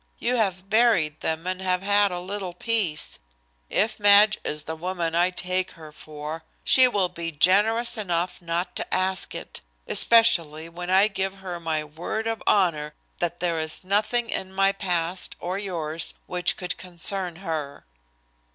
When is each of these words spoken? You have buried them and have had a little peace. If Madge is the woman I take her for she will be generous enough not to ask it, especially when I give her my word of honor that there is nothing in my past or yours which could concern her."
You 0.17 0.35
have 0.37 0.67
buried 0.67 1.19
them 1.19 1.45
and 1.45 1.61
have 1.61 1.83
had 1.83 2.09
a 2.11 2.19
little 2.19 2.55
peace. 2.55 3.19
If 3.69 3.99
Madge 3.99 4.39
is 4.43 4.63
the 4.63 4.75
woman 4.75 5.13
I 5.13 5.29
take 5.29 5.69
her 5.73 5.91
for 5.91 6.43
she 6.63 6.87
will 6.87 7.07
be 7.07 7.31
generous 7.31 7.99
enough 7.99 8.41
not 8.41 8.75
to 8.77 8.91
ask 8.91 9.35
it, 9.35 9.61
especially 9.87 10.67
when 10.69 10.89
I 10.89 11.07
give 11.07 11.35
her 11.35 11.59
my 11.59 11.83
word 11.83 12.25
of 12.25 12.41
honor 12.47 12.95
that 13.19 13.41
there 13.41 13.59
is 13.59 13.83
nothing 13.83 14.31
in 14.31 14.51
my 14.51 14.71
past 14.71 15.35
or 15.39 15.59
yours 15.59 16.15
which 16.25 16.57
could 16.57 16.77
concern 16.79 17.35
her." 17.35 17.85